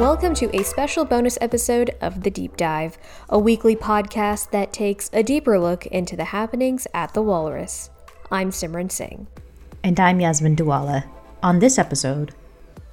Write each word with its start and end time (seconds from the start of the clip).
Welcome 0.00 0.32
to 0.36 0.56
a 0.56 0.62
special 0.62 1.04
bonus 1.04 1.36
episode 1.42 1.90
of 2.00 2.22
The 2.22 2.30
Deep 2.30 2.56
Dive, 2.56 2.96
a 3.28 3.38
weekly 3.38 3.76
podcast 3.76 4.50
that 4.50 4.72
takes 4.72 5.10
a 5.12 5.22
deeper 5.22 5.58
look 5.58 5.84
into 5.84 6.16
the 6.16 6.24
happenings 6.24 6.86
at 6.94 7.12
the 7.12 7.20
Walrus. 7.20 7.90
I'm 8.30 8.48
Simran 8.48 8.90
Singh. 8.90 9.26
And 9.84 10.00
I'm 10.00 10.18
Yasmin 10.18 10.56
Duale. 10.56 11.04
On 11.42 11.58
this 11.58 11.78
episode, 11.78 12.34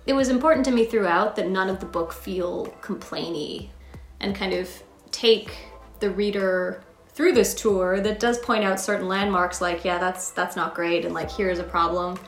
it 0.05 0.11
was 0.11 0.27
important 0.27 0.65
to 0.65 0.71
me 0.71 0.83
throughout 0.83 1.37
that 1.37 1.47
none 1.47 1.69
of 1.69 1.79
the 1.79 1.85
book 1.85 2.11
feel 2.11 2.75
complainy 2.81 3.69
and 4.19 4.35
kind 4.35 4.51
of 4.51 4.69
take 5.09 5.57
the 6.01 6.09
reader 6.09 6.83
through 7.13 7.31
this 7.31 7.53
tour 7.53 8.01
that 8.01 8.19
does 8.19 8.37
point 8.39 8.65
out 8.65 8.81
certain 8.81 9.07
landmarks 9.07 9.61
like 9.61 9.85
yeah 9.85 9.97
that's 9.97 10.31
that's 10.31 10.57
not 10.57 10.75
great 10.75 11.05
and 11.05 11.13
like 11.13 11.31
here's 11.31 11.57
a 11.57 11.63
problem 11.63 12.19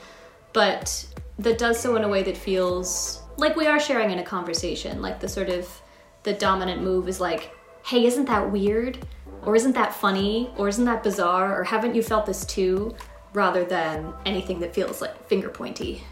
but 0.53 1.05
that 1.37 1.57
does 1.57 1.77
so 1.77 1.97
in 1.97 2.05
a 2.05 2.07
way 2.07 2.23
that 2.23 2.37
feels 2.37 3.23
like 3.39 3.55
we 3.55 3.67
are 3.67 3.79
sharing 3.79 4.11
in 4.11 4.19
a 4.19 4.23
conversation 4.23 5.01
like 5.01 5.19
the 5.19 5.27
sort 5.27 5.49
of 5.49 5.81
the 6.23 6.33
dominant 6.33 6.81
move 6.81 7.07
is 7.07 7.19
like 7.19 7.51
hey 7.85 8.05
isn't 8.05 8.25
that 8.25 8.51
weird? 8.51 8.99
Or 9.43 9.55
isn't 9.55 9.73
that 9.73 9.93
funny? 9.93 10.51
Or 10.57 10.67
isn't 10.67 10.85
that 10.85 11.01
bizarre? 11.01 11.59
Or 11.59 11.63
haven't 11.63 11.95
you 11.95 12.03
felt 12.03 12.25
this 12.25 12.45
too? 12.45 12.95
Rather 13.33 13.63
than 13.63 14.13
anything 14.25 14.59
that 14.59 14.75
feels 14.75 15.01
like 15.01 15.27
finger 15.27 15.49
pointy. 15.49 16.03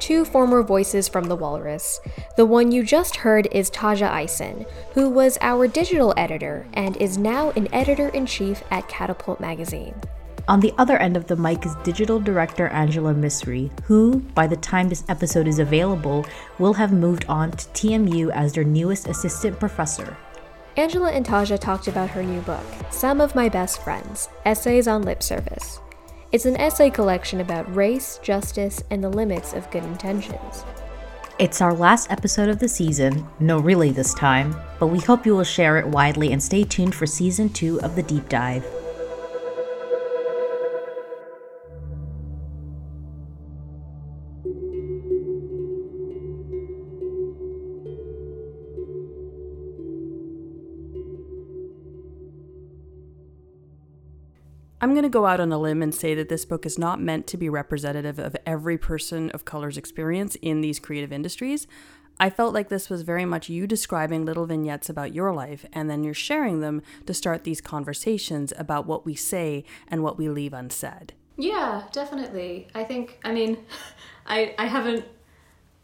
Two 0.00 0.24
former 0.24 0.62
voices 0.62 1.08
from 1.08 1.24
The 1.24 1.36
Walrus. 1.36 2.00
The 2.36 2.44
one 2.44 2.72
you 2.72 2.82
just 2.82 3.16
heard 3.16 3.46
is 3.52 3.70
Tajja 3.70 4.10
Isen, 4.10 4.68
who 4.94 5.08
was 5.08 5.38
our 5.40 5.68
digital 5.68 6.12
editor 6.16 6.66
and 6.74 6.96
is 6.96 7.16
now 7.18 7.50
an 7.50 7.72
editor 7.72 8.08
in 8.08 8.26
chief 8.26 8.62
at 8.70 8.88
Catapult 8.88 9.40
Magazine. 9.40 9.94
On 10.46 10.60
the 10.60 10.74
other 10.76 10.98
end 10.98 11.16
of 11.16 11.26
the 11.26 11.36
mic 11.36 11.64
is 11.64 11.74
digital 11.76 12.20
director 12.20 12.68
Angela 12.68 13.14
Misri, 13.14 13.70
who, 13.84 14.20
by 14.34 14.46
the 14.46 14.56
time 14.56 14.90
this 14.90 15.04
episode 15.08 15.48
is 15.48 15.58
available, 15.58 16.26
will 16.58 16.74
have 16.74 16.92
moved 16.92 17.24
on 17.28 17.52
to 17.52 17.66
TMU 17.68 18.30
as 18.30 18.52
their 18.52 18.64
newest 18.64 19.08
assistant 19.08 19.58
professor. 19.58 20.18
Angela 20.76 21.10
and 21.12 21.24
Tajja 21.24 21.58
talked 21.58 21.88
about 21.88 22.10
her 22.10 22.22
new 22.22 22.42
book, 22.42 22.64
Some 22.90 23.22
of 23.22 23.34
My 23.34 23.48
Best 23.48 23.80
Friends 23.82 24.28
Essays 24.44 24.86
on 24.86 25.02
Lip 25.02 25.22
Service. 25.22 25.80
It's 26.30 26.44
an 26.44 26.56
essay 26.58 26.90
collection 26.90 27.40
about 27.40 27.74
race, 27.74 28.18
justice, 28.22 28.82
and 28.90 29.02
the 29.02 29.08
limits 29.08 29.54
of 29.54 29.70
good 29.70 29.84
intentions. 29.84 30.64
It's 31.38 31.62
our 31.62 31.72
last 31.72 32.12
episode 32.12 32.50
of 32.50 32.58
the 32.58 32.68
season, 32.68 33.26
no, 33.40 33.60
really 33.60 33.92
this 33.92 34.12
time, 34.12 34.54
but 34.78 34.88
we 34.88 34.98
hope 34.98 35.24
you 35.24 35.34
will 35.34 35.42
share 35.42 35.78
it 35.78 35.86
widely 35.88 36.32
and 36.32 36.42
stay 36.42 36.64
tuned 36.64 36.94
for 36.94 37.06
season 37.06 37.48
two 37.48 37.80
of 37.80 37.96
the 37.96 38.02
deep 38.02 38.28
dive. 38.28 38.64
I'm 54.84 54.92
going 54.92 55.04
to 55.04 55.08
go 55.08 55.24
out 55.24 55.40
on 55.40 55.50
a 55.50 55.56
limb 55.56 55.80
and 55.80 55.94
say 55.94 56.14
that 56.14 56.28
this 56.28 56.44
book 56.44 56.66
is 56.66 56.78
not 56.78 57.00
meant 57.00 57.26
to 57.28 57.38
be 57.38 57.48
representative 57.48 58.18
of 58.18 58.36
every 58.44 58.76
person 58.76 59.30
of 59.30 59.46
color's 59.46 59.78
experience 59.78 60.36
in 60.42 60.60
these 60.60 60.78
creative 60.78 61.10
industries. 61.10 61.66
I 62.20 62.28
felt 62.28 62.52
like 62.52 62.68
this 62.68 62.90
was 62.90 63.00
very 63.00 63.24
much 63.24 63.48
you 63.48 63.66
describing 63.66 64.26
little 64.26 64.44
vignettes 64.44 64.90
about 64.90 65.14
your 65.14 65.32
life, 65.32 65.64
and 65.72 65.88
then 65.88 66.04
you're 66.04 66.12
sharing 66.12 66.60
them 66.60 66.82
to 67.06 67.14
start 67.14 67.44
these 67.44 67.62
conversations 67.62 68.52
about 68.58 68.86
what 68.86 69.06
we 69.06 69.14
say 69.14 69.64
and 69.88 70.02
what 70.02 70.18
we 70.18 70.28
leave 70.28 70.52
unsaid. 70.52 71.14
Yeah, 71.38 71.84
definitely. 71.90 72.68
I 72.74 72.84
think, 72.84 73.18
I 73.24 73.32
mean, 73.32 73.64
I, 74.26 74.54
I 74.58 74.66
haven't, 74.66 75.06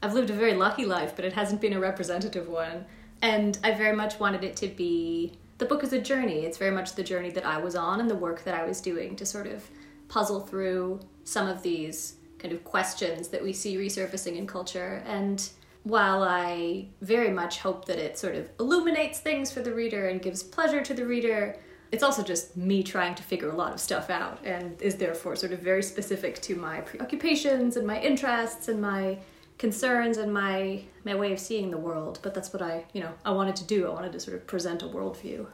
I've 0.03 0.13
lived 0.13 0.29
a 0.29 0.35
very 0.35 0.53
lucky 0.53 0.85
life, 0.85 1.17
but 1.17 1.25
it 1.25 1.33
hasn't 1.33 1.63
been 1.63 1.73
a 1.73 1.81
representative 1.81 2.49
one. 2.51 2.85
And 3.23 3.59
I 3.65 3.73
very 3.73 3.97
much 3.97 4.21
wanted 4.21 4.45
it 4.45 4.57
to 4.57 4.69
be 4.69 5.39
the 5.61 5.67
book 5.67 5.85
is 5.85 5.93
a 5.93 6.01
journey. 6.01 6.47
It's 6.47 6.57
very 6.57 6.71
much 6.71 6.95
the 6.95 7.05
journey 7.05 7.31
that 7.31 7.45
I 7.45 7.59
was 7.59 7.77
on 7.77 8.01
and 8.01 8.11
the 8.11 8.17
work 8.17 8.43
that 8.45 8.55
I 8.55 8.65
was 8.65 8.81
doing 8.81 9.15
to 9.17 9.27
sort 9.27 9.47
of 9.47 9.63
puzzle 10.09 10.41
through 10.41 11.01
some 11.25 11.47
of 11.47 11.63
these 11.63 12.15
kind 12.39 12.53
of 12.53 12.65
questions 12.65 13.29
that 13.29 13.43
we 13.43 13.53
see 13.53 13.77
resurfacing 13.77 14.37
in 14.37 14.47
culture. 14.47 15.03
And 15.07 15.47
while 15.83 16.23
I 16.23 16.89
very 17.03 17.31
much 17.31 17.59
hope 17.59 17.85
that 17.85 17.99
it 17.99 18.19
sort 18.19 18.37
of 18.37 18.49
illuminates 18.59 19.21
things 19.21 19.53
for 19.53 19.61
the 19.61 19.73
reader 19.73 20.09
and 20.09 20.23
gives 20.23 20.43
pleasure 20.43 20.81
to 20.83 20.95
the 20.95 21.05
reader, 21.05 21.57
it's 21.93 22.03
also 22.03 22.23
just 22.23 22.57
me 22.57 22.83
trying 22.83 23.15
to 23.17 23.23
figure 23.23 23.51
a 23.51 23.55
lot 23.55 23.75
of 23.75 23.81
stuff 23.81 24.09
out 24.09 24.39
and 24.45 24.81
is 24.81 24.97
therefore 24.97 25.37
sort 25.37 25.53
of 25.53 25.61
very 25.61 25.83
specific 25.83 26.41
to 26.41 26.57
my 26.57 26.81
preoccupations 26.81 27.77
and 27.77 27.87
my 27.87 28.01
interests 28.01 28.69
and 28.69 28.81
my 28.81 29.19
concerns 29.61 30.17
and 30.17 30.33
my 30.33 30.81
my 31.05 31.15
way 31.15 31.35
of 31.35 31.39
seeing 31.39 31.71
the 31.71 31.77
world 31.77 32.19
but 32.23 32.33
that's 32.33 32.51
what 32.51 32.63
i 32.63 32.83
you 32.95 33.01
know 33.01 33.13
i 33.27 33.31
wanted 33.31 33.55
to 33.55 33.65
do. 33.65 33.87
I 33.87 33.91
wanted 33.91 34.13
to 34.13 34.21
sort 34.21 34.35
of 34.39 34.47
present 34.47 34.83
a 34.83 34.87
worldview. 34.87 35.47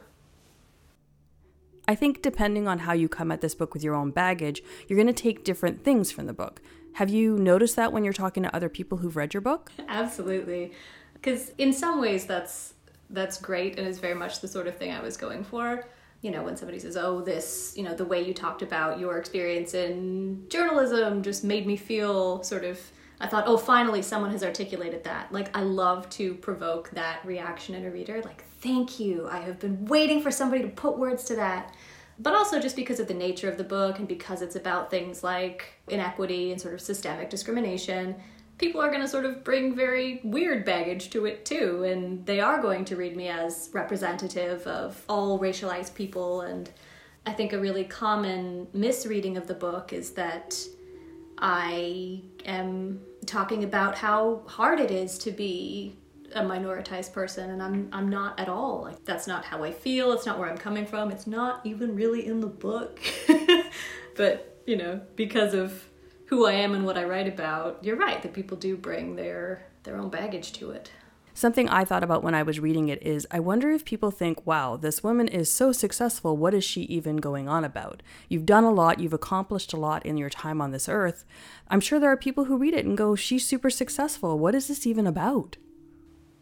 I 1.89 1.93
think 1.93 2.21
depending 2.21 2.69
on 2.69 2.79
how 2.79 2.93
you 2.93 3.09
come 3.09 3.33
at 3.33 3.41
this 3.41 3.53
book 3.53 3.73
with 3.73 3.83
your 3.83 3.95
own 3.95 4.11
baggage 4.11 4.63
you're 4.87 4.95
going 4.95 5.13
to 5.13 5.21
take 5.27 5.43
different 5.43 5.83
things 5.83 6.09
from 6.09 6.25
the 6.25 6.31
book. 6.31 6.61
Have 6.93 7.09
you 7.09 7.37
noticed 7.37 7.75
that 7.75 7.91
when 7.91 8.05
you're 8.05 8.13
talking 8.13 8.43
to 8.43 8.55
other 8.55 8.69
people 8.69 8.99
who've 8.99 9.17
read 9.17 9.33
your 9.33 9.41
book? 9.41 9.73
Absolutely. 9.89 10.71
Because 11.13 11.51
in 11.57 11.73
some 11.73 11.99
ways 11.99 12.25
that's 12.25 12.75
that's 13.09 13.37
great 13.41 13.77
and 13.77 13.85
is 13.85 13.99
very 13.99 14.15
much 14.15 14.39
the 14.39 14.47
sort 14.47 14.67
of 14.67 14.77
thing 14.77 14.91
i 14.91 15.01
was 15.01 15.17
going 15.17 15.43
for. 15.43 15.85
You 16.21 16.31
know, 16.31 16.43
when 16.43 16.55
somebody 16.55 16.79
says, 16.79 16.95
oh, 16.95 17.21
this, 17.21 17.73
you 17.77 17.83
know, 17.83 17.93
the 17.93 18.05
way 18.05 18.25
you 18.25 18.33
talked 18.33 18.61
about 18.61 18.99
your 18.99 19.17
experience 19.17 19.73
in 19.73 20.45
journalism 20.47 21.21
just 21.21 21.43
made 21.43 21.67
me 21.67 21.75
feel 21.75 22.41
sort 22.41 22.63
of 22.63 22.79
I 23.19 23.27
thought, 23.27 23.45
oh, 23.47 23.57
finally 23.57 24.01
someone 24.01 24.31
has 24.31 24.43
articulated 24.43 25.03
that. 25.05 25.31
Like, 25.31 25.55
I 25.57 25.61
love 25.61 26.09
to 26.11 26.35
provoke 26.35 26.91
that 26.91 27.25
reaction 27.25 27.73
in 27.75 27.85
a 27.85 27.89
reader. 27.89 28.21
Like, 28.21 28.43
thank 28.61 28.99
you. 28.99 29.27
I 29.29 29.39
have 29.39 29.59
been 29.59 29.85
waiting 29.85 30.21
for 30.21 30.29
somebody 30.29 30.61
to 30.63 30.69
put 30.69 30.97
words 30.97 31.23
to 31.25 31.35
that. 31.35 31.73
But 32.19 32.33
also 32.33 32.59
just 32.59 32.75
because 32.75 32.99
of 32.99 33.07
the 33.07 33.13
nature 33.13 33.49
of 33.49 33.57
the 33.57 33.63
book 33.63 33.99
and 33.99 34.07
because 34.07 34.41
it's 34.41 34.55
about 34.55 34.89
things 34.89 35.23
like 35.23 35.73
inequity 35.87 36.51
and 36.51 36.59
sort 36.59 36.73
of 36.73 36.81
systemic 36.81 37.29
discrimination, 37.29 38.15
people 38.57 38.81
are 38.81 38.89
going 38.89 39.01
to 39.01 39.07
sort 39.07 39.25
of 39.25 39.43
bring 39.43 39.75
very 39.75 40.21
weird 40.23 40.65
baggage 40.65 41.11
to 41.11 41.25
it 41.25 41.45
too. 41.45 41.83
And 41.83 42.25
they 42.25 42.39
are 42.39 42.61
going 42.61 42.85
to 42.85 42.95
read 42.95 43.15
me 43.15 43.29
as 43.29 43.69
representative 43.73 44.65
of 44.65 45.03
all 45.07 45.39
racialized 45.39 45.93
people. 45.93 46.41
And 46.41 46.69
I 47.25 47.33
think 47.33 47.53
a 47.53 47.59
really 47.59 47.83
common 47.83 48.67
misreading 48.73 49.37
of 49.37 49.47
the 49.47 49.53
book 49.53 49.93
is 49.93 50.11
that 50.11 50.57
I 51.37 52.21
am 52.45 53.01
talking 53.25 53.63
about 53.63 53.95
how 53.95 54.43
hard 54.47 54.79
it 54.79 54.91
is 54.91 55.17
to 55.19 55.31
be 55.31 55.97
a 56.33 56.41
minoritized 56.41 57.13
person 57.13 57.49
and 57.51 57.61
I'm 57.63 57.89
I'm 57.91 58.09
not 58.09 58.39
at 58.39 58.49
all. 58.49 58.81
Like 58.83 59.03
that's 59.05 59.27
not 59.27 59.45
how 59.45 59.63
I 59.63 59.71
feel. 59.71 60.11
It's 60.11 60.25
not 60.25 60.39
where 60.39 60.49
I'm 60.49 60.57
coming 60.57 60.85
from. 60.85 61.11
It's 61.11 61.27
not 61.27 61.65
even 61.65 61.95
really 61.95 62.25
in 62.25 62.39
the 62.39 62.47
book. 62.47 62.99
but, 64.15 64.61
you 64.65 64.75
know, 64.75 65.01
because 65.15 65.53
of 65.53 65.85
who 66.25 66.45
I 66.45 66.53
am 66.53 66.73
and 66.73 66.85
what 66.85 66.97
I 66.97 67.05
write 67.05 67.27
about, 67.27 67.83
you're 67.83 67.95
right 67.95 68.21
that 68.21 68.33
people 68.33 68.57
do 68.57 68.75
bring 68.75 69.15
their 69.15 69.65
their 69.83 69.97
own 69.97 70.09
baggage 70.09 70.53
to 70.53 70.71
it. 70.71 70.91
Something 71.37 71.69
I 71.69 71.85
thought 71.85 72.03
about 72.03 72.23
when 72.23 72.33
I 72.33 72.41
was 72.41 72.59
reading 72.59 72.89
it 72.89 72.99
is 73.03 73.27
I 73.29 73.39
wonder 73.39 73.69
if 73.69 73.85
people 73.85 74.09
think, 74.09 74.47
wow, 74.47 74.75
this 74.75 75.03
woman 75.03 75.27
is 75.27 75.51
so 75.51 75.71
successful. 75.71 76.35
What 76.35 76.55
is 76.55 76.63
she 76.63 76.81
even 76.85 77.17
going 77.17 77.47
on 77.47 77.63
about? 77.63 78.01
You've 78.27 78.47
done 78.47 78.63
a 78.63 78.71
lot, 78.71 78.99
you've 78.99 79.13
accomplished 79.13 79.71
a 79.71 79.77
lot 79.77 80.03
in 80.03 80.17
your 80.17 80.31
time 80.31 80.61
on 80.61 80.71
this 80.71 80.89
earth. 80.89 81.25
I'm 81.67 81.79
sure 81.79 81.99
there 81.99 82.11
are 82.11 82.17
people 82.17 82.45
who 82.45 82.57
read 82.57 82.73
it 82.73 82.87
and 82.87 82.97
go, 82.97 83.15
she's 83.15 83.45
super 83.45 83.69
successful. 83.69 84.39
What 84.39 84.55
is 84.55 84.67
this 84.67 84.87
even 84.87 85.05
about? 85.05 85.57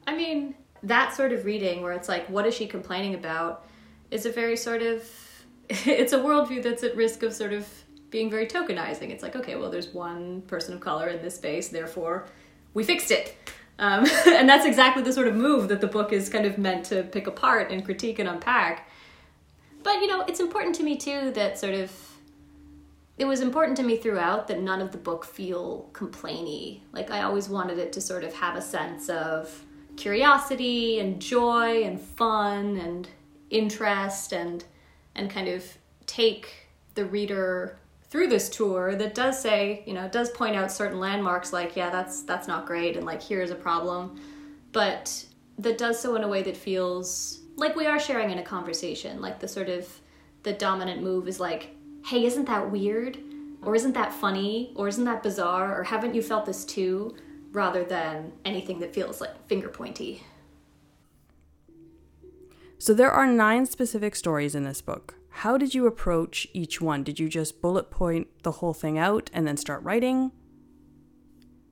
I 0.08 0.16
mean, 0.16 0.56
that 0.82 1.14
sort 1.14 1.34
of 1.34 1.44
reading 1.44 1.82
where 1.82 1.92
it's 1.92 2.08
like, 2.08 2.30
what 2.30 2.46
is 2.46 2.56
she 2.56 2.66
complaining 2.66 3.16
about, 3.16 3.68
is 4.12 4.26
a 4.26 4.32
very 4.32 4.56
sort 4.56 4.82
of, 4.82 5.04
it's 5.68 6.14
a 6.14 6.20
worldview 6.20 6.64
that's 6.64 6.84
at 6.84 6.96
risk 6.96 7.22
of 7.22 7.34
sort 7.34 7.52
of 7.52 7.68
being 8.12 8.30
very 8.30 8.48
tokenizing. 8.48 9.10
It's 9.10 9.24
like, 9.24 9.36
okay, 9.36 9.58
well, 9.58 9.70
there's 9.70 9.94
one 9.94 10.44
person 10.44 10.74
of 10.74 10.80
color 10.80 11.10
in 11.10 11.22
this 11.22 11.36
space, 11.36 11.68
therefore 11.68 12.28
we 12.74 12.86
fixed 12.86 13.12
it. 13.12 13.36
Um, 13.78 14.06
and 14.28 14.48
that's 14.48 14.66
exactly 14.66 15.04
the 15.04 15.14
sort 15.14 15.28
of 15.28 15.36
move 15.36 15.68
that 15.70 15.82
the 15.82 15.88
book 15.88 16.14
is 16.14 16.30
kind 16.30 16.46
of 16.46 16.58
meant 16.58 16.86
to 16.88 17.04
pick 17.04 17.28
apart 17.28 17.72
and 17.72 17.84
critique 17.84 18.20
and 18.20 18.30
unpack. 18.30 18.90
But, 19.84 20.02
you 20.02 20.08
know, 20.08 20.22
it's 20.22 20.40
important 20.40 20.76
to 20.76 20.84
me 20.84 20.98
too 20.98 21.32
that 21.32 21.60
sort 21.60 21.74
of, 21.74 21.92
it 23.18 23.26
was 23.26 23.42
important 23.42 23.78
to 23.78 23.84
me 23.84 23.98
throughout 23.98 24.48
that 24.48 24.60
none 24.60 24.82
of 24.82 24.92
the 24.92 24.98
book 24.98 25.26
feel 25.26 25.90
complainy. 25.94 26.80
Like, 26.92 27.12
I 27.12 27.22
always 27.22 27.50
wanted 27.50 27.78
it 27.78 27.94
to 27.94 28.02
sort 28.02 28.24
of 28.24 28.34
have 28.34 28.56
a 28.56 28.62
sense 28.62 29.10
of 29.10 29.64
curiosity 29.96 31.00
and 31.00 31.22
joy 31.22 31.84
and 31.84 32.02
fun 32.02 32.78
and 32.78 33.08
interest 33.50 34.34
and, 34.34 34.66
and 35.14 35.30
kind 35.30 35.48
of 35.48 35.78
take 36.06 36.68
the 36.96 37.06
reader 37.06 37.78
through 38.16 38.28
this 38.28 38.48
tour 38.48 38.96
that 38.96 39.14
does 39.14 39.38
say, 39.38 39.84
you 39.86 39.92
know, 39.92 40.08
does 40.08 40.30
point 40.30 40.56
out 40.56 40.72
certain 40.72 41.02
landmarks 41.02 41.52
like, 41.52 41.76
yeah, 41.76 41.90
that's 41.90 42.22
that's 42.22 42.48
not 42.48 42.66
great 42.66 42.96
and 42.96 43.06
like 43.06 43.22
here's 43.22 43.52
a 43.52 43.56
problem, 43.56 44.18
but 44.72 45.26
that 45.60 45.78
does 45.78 46.00
so 46.00 46.16
in 46.16 46.24
a 46.24 46.28
way 46.28 46.42
that 46.42 46.56
feels 46.56 47.42
like 47.58 47.76
we 47.76 47.86
are 47.86 48.00
sharing 48.00 48.32
in 48.32 48.38
a 48.38 48.42
conversation, 48.42 49.20
like 49.20 49.42
the 49.42 49.50
sort 49.50 49.68
of 49.68 49.86
the 50.44 50.54
dominant 50.54 51.04
move 51.04 51.28
is 51.28 51.42
like, 51.42 51.76
"Hey, 52.06 52.24
isn't 52.26 52.46
that 52.46 52.72
weird?" 52.72 53.18
or 53.62 53.76
"Isn't 53.76 53.96
that 53.96 54.14
funny?" 54.14 54.72
or 54.78 54.88
"Isn't 54.88 55.04
that 55.04 55.22
bizarre?" 55.22 55.78
or 55.78 55.84
"Haven't 55.84 56.16
you 56.16 56.22
felt 56.22 56.46
this 56.46 56.64
too?" 56.64 57.18
rather 57.52 57.84
than 57.84 58.32
anything 58.46 58.80
that 58.80 58.94
feels 58.94 59.20
like 59.20 59.46
finger 59.50 59.68
pointy. 59.68 60.24
So 62.78 62.94
there 62.94 63.12
are 63.12 63.28
nine 63.28 63.66
specific 63.66 64.16
stories 64.16 64.56
in 64.56 64.64
this 64.64 64.82
book. 64.82 65.16
How 65.40 65.58
did 65.58 65.76
you 65.76 65.86
approach 65.86 66.48
each 66.54 66.80
one? 66.80 67.04
Did 67.04 67.20
you 67.20 67.28
just 67.28 67.62
bullet 67.62 67.92
point 67.92 68.30
the 68.44 68.54
whole 68.54 68.74
thing 68.74 68.98
out 68.98 69.30
and 69.34 69.46
then 69.46 69.58
start 69.58 69.84
writing? 69.84 70.32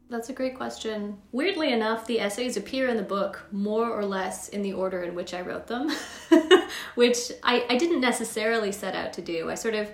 That's 0.09 0.27
a 0.27 0.33
great 0.33 0.57
question. 0.57 1.19
Weirdly 1.31 1.71
enough, 1.71 2.05
the 2.05 2.19
essays 2.19 2.57
appear 2.57 2.89
in 2.89 2.97
the 2.97 3.03
book 3.03 3.47
more 3.53 3.89
or 3.89 4.05
less 4.05 4.49
in 4.49 4.63
the 4.63 4.73
order 4.73 5.03
in 5.03 5.15
which 5.15 5.33
I 5.33 5.39
wrote 5.39 5.67
them, 5.67 5.89
which 6.95 7.31
I, 7.41 7.65
I 7.69 7.77
didn't 7.77 8.01
necessarily 8.01 8.73
set 8.73 8.95
out 8.95 9.13
to 9.13 9.21
do. 9.21 9.49
I 9.49 9.55
sort 9.55 9.75
of 9.75 9.89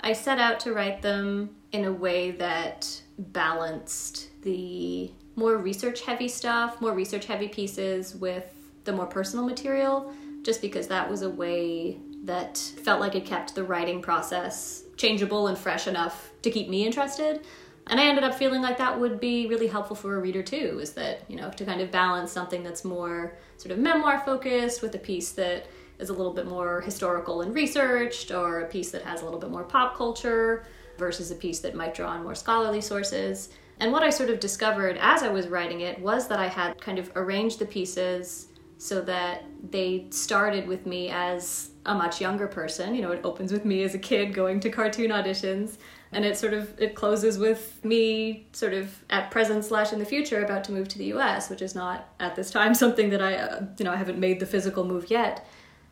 I 0.00 0.14
set 0.14 0.38
out 0.38 0.58
to 0.60 0.72
write 0.72 1.02
them 1.02 1.50
in 1.72 1.84
a 1.84 1.92
way 1.92 2.30
that 2.30 3.02
balanced 3.18 4.30
the 4.42 5.12
more 5.36 5.58
research 5.58 6.00
heavy 6.00 6.26
stuff, 6.26 6.80
more 6.80 6.94
research 6.94 7.26
heavy 7.26 7.48
pieces 7.48 8.14
with 8.14 8.46
the 8.84 8.92
more 8.94 9.06
personal 9.06 9.44
material, 9.44 10.10
just 10.42 10.62
because 10.62 10.88
that 10.88 11.08
was 11.08 11.20
a 11.20 11.28
way 11.28 11.98
that 12.24 12.58
felt 12.58 13.00
like 13.00 13.14
it 13.14 13.24
kept 13.24 13.54
the 13.54 13.64
writing 13.64 14.02
process 14.02 14.84
changeable 14.96 15.46
and 15.46 15.56
fresh 15.56 15.86
enough 15.86 16.32
to 16.42 16.50
keep 16.50 16.68
me 16.68 16.84
interested. 16.84 17.40
And 17.86 17.98
I 17.98 18.04
ended 18.06 18.24
up 18.24 18.34
feeling 18.34 18.62
like 18.62 18.78
that 18.78 19.00
would 19.00 19.18
be 19.20 19.46
really 19.46 19.66
helpful 19.66 19.96
for 19.96 20.14
a 20.14 20.20
reader 20.20 20.42
too, 20.42 20.78
is 20.80 20.92
that, 20.92 21.22
you 21.28 21.36
know, 21.36 21.50
to 21.50 21.64
kind 21.64 21.80
of 21.80 21.90
balance 21.90 22.30
something 22.30 22.62
that's 22.62 22.84
more 22.84 23.36
sort 23.56 23.72
of 23.72 23.78
memoir 23.78 24.22
focused 24.24 24.82
with 24.82 24.94
a 24.94 24.98
piece 24.98 25.32
that 25.32 25.66
is 25.98 26.08
a 26.08 26.12
little 26.12 26.32
bit 26.32 26.46
more 26.46 26.80
historical 26.82 27.42
and 27.42 27.54
researched, 27.54 28.30
or 28.30 28.60
a 28.60 28.68
piece 28.68 28.90
that 28.90 29.02
has 29.02 29.22
a 29.22 29.24
little 29.24 29.40
bit 29.40 29.50
more 29.50 29.64
pop 29.64 29.96
culture 29.96 30.64
versus 30.98 31.30
a 31.30 31.34
piece 31.34 31.60
that 31.60 31.74
might 31.74 31.94
draw 31.94 32.10
on 32.10 32.22
more 32.22 32.34
scholarly 32.34 32.80
sources. 32.80 33.48
And 33.80 33.92
what 33.92 34.02
I 34.02 34.10
sort 34.10 34.30
of 34.30 34.40
discovered 34.40 34.98
as 35.00 35.22
I 35.22 35.28
was 35.28 35.48
writing 35.48 35.80
it 35.80 35.98
was 35.98 36.28
that 36.28 36.38
I 36.38 36.48
had 36.48 36.80
kind 36.80 36.98
of 36.98 37.10
arranged 37.16 37.58
the 37.58 37.66
pieces 37.66 38.48
so 38.78 39.00
that 39.02 39.44
they 39.70 40.06
started 40.10 40.68
with 40.68 40.86
me 40.86 41.08
as 41.10 41.69
a 41.86 41.94
much 41.94 42.20
younger 42.20 42.46
person. 42.46 42.94
You 42.94 43.02
know, 43.02 43.12
it 43.12 43.20
opens 43.24 43.52
with 43.52 43.64
me 43.64 43.82
as 43.82 43.94
a 43.94 43.98
kid 43.98 44.34
going 44.34 44.60
to 44.60 44.70
cartoon 44.70 45.10
auditions, 45.10 45.78
and 46.12 46.24
it 46.24 46.36
sort 46.36 46.52
of 46.52 46.78
it 46.80 46.94
closes 46.94 47.38
with 47.38 47.82
me 47.84 48.46
sort 48.52 48.74
of 48.74 49.02
at 49.10 49.30
present 49.30 49.64
slash 49.64 49.92
in 49.92 49.98
the 49.98 50.04
future 50.04 50.44
about 50.44 50.64
to 50.64 50.72
move 50.72 50.88
to 50.88 50.98
the 50.98 51.06
U.S., 51.06 51.48
which 51.48 51.62
is 51.62 51.74
not 51.74 52.08
at 52.20 52.36
this 52.36 52.50
time 52.50 52.74
something 52.84 53.10
that 53.10 53.22
I 53.22 53.36
uh, 53.36 53.64
you 53.78 53.84
know 53.84 53.92
I 53.92 53.96
haven't 53.96 54.18
made 54.18 54.40
the 54.40 54.46
physical 54.46 54.84
move 54.84 55.10
yet. 55.10 55.46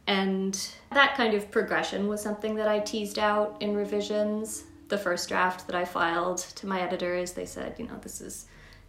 And 0.06 0.58
that 0.92 1.16
kind 1.16 1.34
of 1.34 1.50
progression 1.50 2.08
was 2.08 2.22
something 2.22 2.54
that 2.54 2.66
I 2.66 2.78
teased 2.80 3.18
out 3.18 3.56
in 3.60 3.74
revisions. 3.74 4.64
The 4.88 4.96
first 4.96 5.28
draft 5.28 5.66
that 5.66 5.76
I 5.76 5.84
filed 5.84 6.38
to 6.38 6.66
my 6.66 6.80
editors, 6.80 7.32
they 7.32 7.44
said, 7.44 7.74
you 7.78 7.86
know, 7.86 7.98
this 8.00 8.22
is 8.22 8.46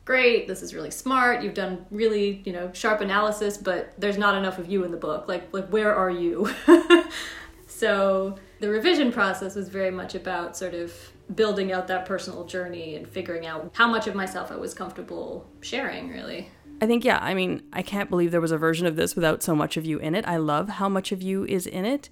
great, 0.10 0.48
this 0.48 0.64
is 0.64 0.74
really 0.74 0.90
smart, 0.90 1.44
you've 1.44 1.54
done 1.54 1.86
really, 1.92 2.42
you 2.44 2.52
know, 2.52 2.72
sharp 2.74 3.00
analysis, 3.00 3.58
but 3.58 3.94
there's 3.96 4.18
not 4.18 4.34
enough 4.34 4.58
of 4.58 4.68
you 4.68 4.84
in 4.84 4.90
the 4.90 4.98
book. 4.98 5.28
Like 5.28 5.54
like 5.54 5.68
where 5.68 5.94
are 5.94 6.10
you? 6.10 6.50
so 7.68 8.36
the 8.60 8.70
revision 8.70 9.12
process 9.12 9.54
was 9.54 9.70
very 9.70 9.92
much 9.92 10.16
about 10.16 10.58
sort 10.58 10.74
of 10.74 10.92
building 11.36 11.72
out 11.72 11.86
that 11.90 12.08
personal 12.08 12.44
journey 12.46 12.96
and 12.96 13.08
figuring 13.08 13.46
out 13.46 13.70
how 13.76 13.88
much 13.88 14.08
of 14.08 14.16
myself 14.16 14.52
I 14.52 14.56
was 14.56 14.74
comfortable 14.74 15.48
sharing, 15.62 16.10
really. 16.10 16.50
I 16.82 16.88
think, 16.88 17.06
yeah, 17.06 17.20
I 17.22 17.36
mean, 17.36 17.62
I 17.72 17.84
can't 17.84 18.10
believe 18.10 18.32
there 18.32 18.42
was 18.42 18.52
a 18.52 18.58
version 18.58 18.88
of 18.88 18.96
this 18.96 19.16
without 19.16 19.44
so 19.44 19.56
much 19.56 19.78
of 19.78 19.86
you 19.86 20.00
in 20.00 20.16
it. 20.16 20.28
I 20.28 20.38
love 20.38 20.70
how 20.70 20.90
much 20.90 21.12
of 21.12 21.22
you 21.22 21.46
is 21.46 21.68
in 21.68 21.86
it. 21.86 22.10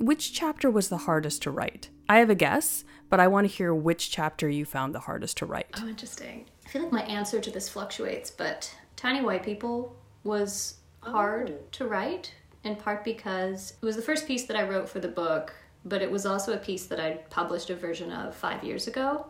Which 0.00 0.32
chapter 0.32 0.70
was 0.70 0.88
the 0.88 0.96
hardest 0.96 1.42
to 1.42 1.50
write? 1.50 1.90
I 2.08 2.18
have 2.18 2.30
a 2.30 2.34
guess, 2.34 2.84
but 3.08 3.20
I 3.20 3.28
want 3.28 3.48
to 3.48 3.54
hear 3.54 3.74
which 3.74 4.10
chapter 4.10 4.48
you 4.48 4.64
found 4.64 4.94
the 4.94 5.00
hardest 5.00 5.38
to 5.38 5.46
write. 5.46 5.68
Oh, 5.80 5.88
interesting. 5.88 6.46
I 6.64 6.68
feel 6.68 6.82
like 6.82 6.92
my 6.92 7.02
answer 7.02 7.40
to 7.40 7.50
this 7.50 7.68
fluctuates, 7.68 8.30
but 8.30 8.74
Tiny 8.96 9.22
White 9.22 9.42
People 9.42 9.96
was 10.22 10.78
hard 11.00 11.50
oh. 11.50 11.62
to 11.72 11.86
write, 11.86 12.34
in 12.62 12.76
part 12.76 13.04
because 13.04 13.74
it 13.80 13.84
was 13.84 13.96
the 13.96 14.02
first 14.02 14.26
piece 14.26 14.44
that 14.46 14.56
I 14.56 14.68
wrote 14.68 14.88
for 14.88 15.00
the 15.00 15.08
book, 15.08 15.54
but 15.84 16.02
it 16.02 16.10
was 16.10 16.26
also 16.26 16.54
a 16.54 16.58
piece 16.58 16.86
that 16.86 17.00
I 17.00 17.18
published 17.30 17.70
a 17.70 17.76
version 17.76 18.10
of 18.10 18.34
five 18.34 18.64
years 18.64 18.86
ago. 18.86 19.26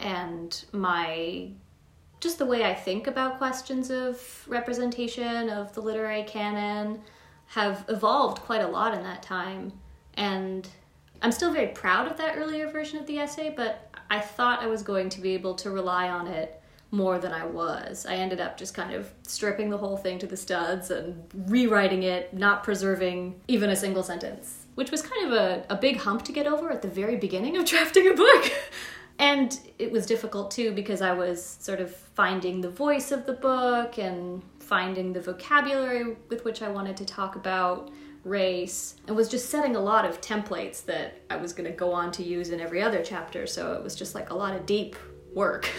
And 0.00 0.64
my 0.72 1.50
just 2.20 2.38
the 2.38 2.46
way 2.46 2.64
I 2.64 2.74
think 2.74 3.06
about 3.06 3.38
questions 3.38 3.90
of 3.90 4.44
representation, 4.48 5.48
of 5.50 5.72
the 5.74 5.80
literary 5.80 6.24
canon, 6.24 7.00
have 7.46 7.84
evolved 7.88 8.42
quite 8.42 8.60
a 8.60 8.66
lot 8.66 8.92
in 8.94 9.02
that 9.04 9.22
time. 9.22 9.72
And 10.14 10.68
I'm 11.22 11.32
still 11.32 11.52
very 11.52 11.68
proud 11.68 12.10
of 12.10 12.16
that 12.18 12.36
earlier 12.36 12.68
version 12.68 12.98
of 12.98 13.06
the 13.06 13.18
essay, 13.18 13.52
but 13.54 13.90
I 14.10 14.20
thought 14.20 14.62
I 14.62 14.66
was 14.66 14.82
going 14.82 15.08
to 15.10 15.20
be 15.20 15.34
able 15.34 15.54
to 15.56 15.70
rely 15.70 16.08
on 16.08 16.26
it 16.26 16.60
more 16.90 17.18
than 17.18 17.32
I 17.32 17.44
was. 17.44 18.06
I 18.06 18.14
ended 18.14 18.40
up 18.40 18.56
just 18.56 18.72
kind 18.74 18.94
of 18.94 19.10
stripping 19.26 19.68
the 19.68 19.76
whole 19.76 19.96
thing 19.96 20.18
to 20.20 20.26
the 20.26 20.36
studs 20.36 20.90
and 20.90 21.22
rewriting 21.34 22.02
it, 22.04 22.32
not 22.32 22.64
preserving 22.64 23.40
even 23.46 23.70
a 23.70 23.76
single 23.76 24.02
sentence, 24.02 24.66
which 24.74 24.90
was 24.90 25.02
kind 25.02 25.26
of 25.26 25.32
a, 25.32 25.66
a 25.68 25.76
big 25.76 25.98
hump 25.98 26.24
to 26.24 26.32
get 26.32 26.46
over 26.46 26.70
at 26.70 26.80
the 26.80 26.88
very 26.88 27.16
beginning 27.16 27.56
of 27.56 27.64
drafting 27.66 28.08
a 28.08 28.14
book. 28.14 28.52
and 29.18 29.60
it 29.78 29.92
was 29.92 30.06
difficult 30.06 30.50
too 30.50 30.72
because 30.72 31.02
I 31.02 31.12
was 31.12 31.44
sort 31.44 31.80
of 31.80 31.94
finding 31.94 32.60
the 32.60 32.70
voice 32.70 33.12
of 33.12 33.26
the 33.26 33.34
book 33.34 33.98
and 33.98 34.42
finding 34.60 35.12
the 35.12 35.20
vocabulary 35.20 36.16
with 36.28 36.44
which 36.44 36.62
I 36.62 36.68
wanted 36.68 36.96
to 36.98 37.04
talk 37.04 37.36
about 37.36 37.90
race 38.28 38.96
and 39.06 39.16
was 39.16 39.28
just 39.28 39.50
setting 39.50 39.76
a 39.76 39.80
lot 39.80 40.04
of 40.04 40.20
templates 40.20 40.84
that 40.86 41.22
I 41.30 41.36
was 41.36 41.52
going 41.52 41.70
to 41.70 41.76
go 41.76 41.92
on 41.92 42.12
to 42.12 42.22
use 42.22 42.50
in 42.50 42.60
every 42.60 42.82
other 42.82 43.02
chapter. 43.02 43.46
So 43.46 43.72
it 43.72 43.82
was 43.82 43.94
just 43.94 44.14
like 44.14 44.30
a 44.30 44.34
lot 44.34 44.54
of 44.54 44.66
deep 44.66 44.96
work. 45.34 45.68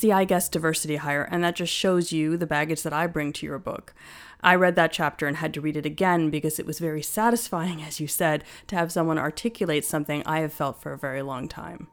See, 0.00 0.12
I 0.12 0.24
guess 0.24 0.48
diversity 0.48 0.96
hire, 0.96 1.28
and 1.30 1.44
that 1.44 1.56
just 1.56 1.74
shows 1.74 2.10
you 2.10 2.38
the 2.38 2.46
baggage 2.46 2.84
that 2.84 2.92
I 2.94 3.06
bring 3.06 3.34
to 3.34 3.44
your 3.44 3.58
book. 3.58 3.92
I 4.40 4.54
read 4.54 4.74
that 4.76 4.92
chapter 4.92 5.26
and 5.26 5.36
had 5.36 5.52
to 5.52 5.60
read 5.60 5.76
it 5.76 5.84
again 5.84 6.30
because 6.30 6.58
it 6.58 6.64
was 6.64 6.78
very 6.78 7.02
satisfying, 7.02 7.82
as 7.82 8.00
you 8.00 8.06
said, 8.06 8.42
to 8.68 8.76
have 8.76 8.90
someone 8.90 9.18
articulate 9.18 9.84
something 9.84 10.22
I 10.24 10.38
have 10.38 10.54
felt 10.54 10.80
for 10.80 10.94
a 10.94 10.98
very 10.98 11.20
long 11.20 11.48
time. 11.48 11.88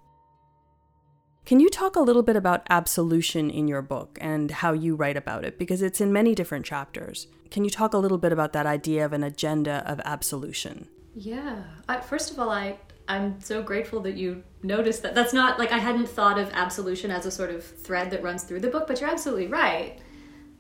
Can 1.46 1.60
you 1.60 1.70
talk 1.70 1.98
a 1.98 2.02
little 2.02 2.24
bit 2.24 2.38
about 2.38 2.66
absolution 2.70 3.50
in 3.50 3.68
your 3.68 3.82
book 3.82 4.18
and 4.22 4.52
how 4.52 4.72
you 4.72 4.96
write 4.96 5.18
about 5.18 5.44
it? 5.44 5.60
Because 5.60 5.82
it's 5.82 6.00
in 6.00 6.14
many 6.14 6.34
different 6.34 6.66
chapters. 6.66 7.28
Can 7.52 7.66
you 7.66 7.70
talk 7.70 7.94
a 7.94 7.98
little 7.98 8.18
bit 8.18 8.32
about 8.32 8.54
that 8.54 8.66
idea 8.66 9.04
of 9.04 9.12
an 9.12 9.26
agenda 9.26 9.84
of 9.86 10.00
absolution? 10.06 10.88
Yeah. 11.14 11.64
I, 11.90 12.00
first 12.00 12.32
of 12.32 12.40
all, 12.40 12.52
I 12.52 12.78
I'm 13.08 13.40
so 13.42 13.62
grateful 13.62 14.02
that 14.02 14.16
you 14.16 14.44
noticed 14.64 15.02
that. 15.04 15.16
That's 15.16 15.34
not 15.34 15.60
like 15.60 15.72
I 15.72 15.78
hadn't 15.78 16.08
thought 16.08 16.38
of 16.38 16.50
absolution 16.54 17.10
as 17.12 17.26
a 17.26 17.32
sort 17.32 17.50
of 17.50 17.64
thread 17.64 18.12
that 18.12 18.22
runs 18.22 18.44
through 18.44 18.60
the 18.60 18.68
book, 18.68 18.88
but 18.88 19.00
you're 19.00 19.10
absolutely 19.10 19.48
right. 19.48 20.00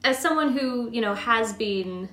As 0.03 0.17
someone 0.17 0.57
who, 0.57 0.89
you 0.91 1.01
know, 1.01 1.13
has 1.13 1.53
been 1.53 2.07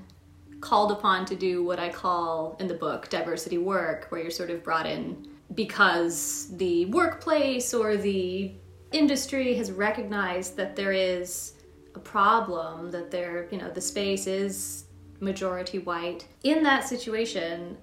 called 0.61 0.91
upon 0.91 1.27
to 1.27 1.37
do 1.37 1.63
what 1.63 1.79
I 1.79 1.91
call 1.91 2.57
in 2.59 2.67
the 2.67 2.75
book 2.75 3.09
diversity 3.11 3.59
work, 3.59 4.07
where 4.09 4.21
you're 4.23 4.31
sort 4.31 4.51
of 4.51 4.65
brought 4.65 4.87
in 4.87 5.29
because 5.55 6.49
the 6.57 6.87
workplace 6.87 7.75
or 7.75 7.97
the 7.97 8.53
industry 8.91 9.55
has 9.55 9.71
recognized 9.71 10.57
that 10.57 10.75
there 10.75 10.93
is 10.93 11.53
a 11.95 11.99
problem, 11.99 12.91
that 12.91 13.11
there, 13.11 13.47
you 13.51 13.59
know, 13.59 13.71
the 13.71 13.81
space 13.81 14.27
is 14.27 14.85
majority 15.21 15.79
white. 15.79 16.27
In 16.43 16.63
that 16.63 16.89
situation, 16.89 17.77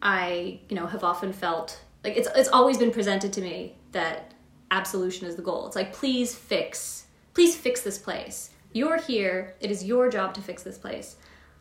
I, 0.00 0.60
you 0.68 0.76
know, 0.76 0.86
have 0.86 1.04
often 1.04 1.32
felt 1.32 1.80
like 2.04 2.16
it's 2.16 2.28
it's 2.34 2.48
always 2.48 2.78
been 2.78 2.90
presented 2.90 3.32
to 3.34 3.40
me 3.40 3.76
that 3.92 4.34
absolution 4.70 5.26
is 5.26 5.36
the 5.36 5.42
goal. 5.42 5.66
It's 5.66 5.76
like 5.76 5.92
please 5.92 6.34
fix, 6.34 7.06
please 7.34 7.56
fix 7.56 7.82
this 7.82 7.98
place. 7.98 8.50
You're 8.72 8.98
here. 8.98 9.54
It 9.60 9.70
is 9.70 9.84
your 9.84 10.08
job 10.08 10.34
to 10.34 10.40
fix 10.42 10.62
this 10.62 10.78
place. 10.78 11.16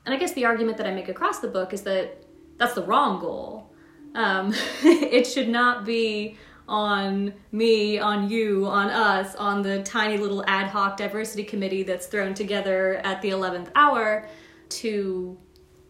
And 0.05 0.13
I 0.13 0.17
guess 0.17 0.33
the 0.33 0.45
argument 0.45 0.77
that 0.77 0.87
I 0.87 0.93
make 0.93 1.09
across 1.09 1.39
the 1.39 1.47
book 1.47 1.73
is 1.73 1.81
that 1.83 2.23
that's 2.57 2.73
the 2.73 2.83
wrong 2.83 3.19
goal. 3.19 3.71
Um, 4.15 4.53
it 4.83 5.27
should 5.27 5.49
not 5.49 5.85
be 5.85 6.37
on 6.67 7.33
me, 7.51 7.97
on 7.97 8.29
you, 8.29 8.65
on 8.65 8.89
us, 8.89 9.35
on 9.35 9.61
the 9.61 9.81
tiny 9.83 10.17
little 10.17 10.43
ad 10.47 10.67
hoc 10.67 10.97
diversity 10.97 11.43
committee 11.43 11.83
that's 11.83 12.07
thrown 12.07 12.33
together 12.33 12.95
at 13.03 13.21
the 13.21 13.29
11th 13.29 13.69
hour 13.75 14.27
to 14.69 15.37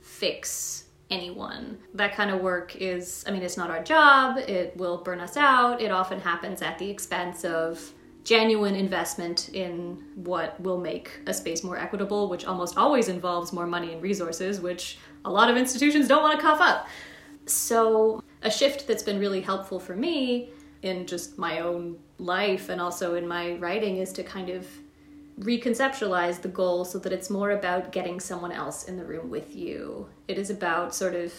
fix 0.01 0.86
anyone. 1.09 1.77
That 1.93 2.15
kind 2.15 2.31
of 2.31 2.41
work 2.41 2.75
is, 2.75 3.23
I 3.27 3.31
mean, 3.31 3.41
it's 3.41 3.57
not 3.57 3.69
our 3.69 3.83
job, 3.83 4.37
it 4.37 4.75
will 4.77 4.97
burn 4.97 5.19
us 5.19 5.37
out. 5.37 5.81
It 5.81 5.91
often 5.91 6.19
happens 6.19 6.61
at 6.61 6.77
the 6.77 6.89
expense 6.89 7.45
of 7.45 7.93
genuine 8.23 8.75
investment 8.75 9.49
in 9.53 10.03
what 10.15 10.59
will 10.59 10.79
make 10.79 11.21
a 11.27 11.33
space 11.33 11.63
more 11.63 11.77
equitable, 11.77 12.29
which 12.29 12.43
almost 12.43 12.77
always 12.77 13.07
involves 13.07 13.53
more 13.53 13.65
money 13.65 13.93
and 13.93 14.01
resources, 14.01 14.59
which 14.59 14.97
a 15.23 15.31
lot 15.31 15.49
of 15.49 15.55
institutions 15.55 16.09
don't 16.09 16.21
want 16.21 16.37
to 16.37 16.41
cough 16.41 16.59
up. 16.59 16.87
So, 17.45 18.21
a 18.41 18.51
shift 18.51 18.85
that's 18.85 19.01
been 19.01 19.17
really 19.17 19.39
helpful 19.39 19.79
for 19.79 19.95
me 19.95 20.49
in 20.81 21.07
just 21.07 21.37
my 21.37 21.59
own 21.59 21.97
life 22.19 22.69
and 22.69 22.81
also 22.81 23.15
in 23.15 23.27
my 23.27 23.53
writing 23.55 23.97
is 23.97 24.11
to 24.13 24.23
kind 24.23 24.49
of 24.49 24.67
reconceptualize 25.39 26.41
the 26.41 26.47
goal 26.47 26.83
so 26.83 26.97
that 26.99 27.13
it's 27.13 27.29
more 27.29 27.51
about 27.51 27.91
getting 27.91 28.19
someone 28.19 28.51
else 28.51 28.83
in 28.83 28.97
the 28.97 29.05
room 29.05 29.29
with 29.29 29.55
you. 29.55 30.09
It 30.27 30.37
is 30.37 30.49
about 30.49 30.95
sort 30.95 31.15
of 31.15 31.33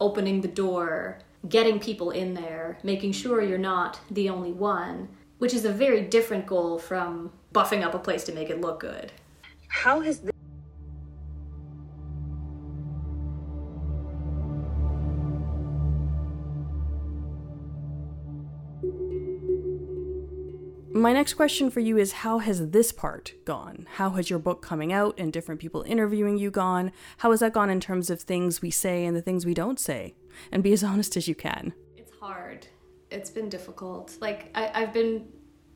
opening 0.00 0.40
the 0.40 0.48
door, 0.48 1.18
getting 1.48 1.80
people 1.80 2.10
in 2.10 2.34
there, 2.34 2.78
making 2.82 3.12
sure 3.12 3.42
you're 3.42 3.58
not 3.58 4.00
the 4.10 4.28
only 4.28 4.52
one, 4.52 5.08
which 5.38 5.54
is 5.54 5.64
a 5.64 5.72
very 5.72 6.02
different 6.02 6.46
goal 6.46 6.78
from 6.78 7.32
buffing 7.52 7.82
up 7.84 7.94
a 7.94 7.98
place 7.98 8.24
to 8.24 8.32
make 8.32 8.48
it 8.48 8.60
look 8.60 8.80
good. 8.80 9.12
How 9.68 10.00
has 10.00 10.22
My 21.02 21.12
next 21.12 21.34
question 21.34 21.68
for 21.68 21.80
you 21.80 21.98
is 21.98 22.12
How 22.12 22.38
has 22.38 22.70
this 22.70 22.92
part 22.92 23.34
gone? 23.44 23.88
How 23.94 24.10
has 24.10 24.30
your 24.30 24.38
book 24.38 24.62
coming 24.62 24.92
out 24.92 25.18
and 25.18 25.32
different 25.32 25.60
people 25.60 25.82
interviewing 25.82 26.38
you 26.38 26.48
gone? 26.48 26.92
How 27.16 27.32
has 27.32 27.40
that 27.40 27.52
gone 27.52 27.70
in 27.70 27.80
terms 27.80 28.08
of 28.08 28.20
things 28.20 28.62
we 28.62 28.70
say 28.70 29.04
and 29.04 29.16
the 29.16 29.20
things 29.20 29.44
we 29.44 29.52
don't 29.52 29.80
say? 29.80 30.14
And 30.52 30.62
be 30.62 30.72
as 30.72 30.84
honest 30.90 31.16
as 31.16 31.26
you 31.26 31.34
can. 31.34 31.72
It's 31.96 32.12
hard. 32.20 32.68
It's 33.10 33.30
been 33.30 33.48
difficult. 33.48 34.16
Like, 34.20 34.52
I, 34.54 34.70
I've 34.72 34.92
been, 34.92 35.26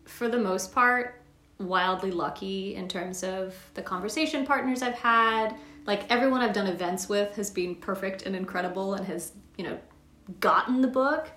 for 0.04 0.28
the 0.28 0.38
most 0.38 0.72
part, 0.72 1.24
wildly 1.58 2.12
lucky 2.12 2.76
in 2.76 2.86
terms 2.86 3.24
of 3.24 3.56
the 3.74 3.82
conversation 3.82 4.46
partners 4.46 4.80
I've 4.80 4.94
had. 4.94 5.56
Like, 5.86 6.08
everyone 6.08 6.40
I've 6.40 6.54
done 6.54 6.68
events 6.68 7.08
with 7.08 7.34
has 7.34 7.50
been 7.50 7.74
perfect 7.74 8.26
and 8.26 8.36
incredible 8.36 8.94
and 8.94 9.04
has, 9.06 9.32
you 9.58 9.64
know, 9.64 9.76
gotten 10.38 10.82
the 10.82 10.88
book. 10.88 11.32